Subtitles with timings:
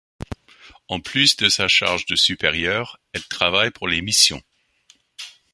[0.87, 4.41] En plus de sa charge de supérieure, elle travaille pour les missions.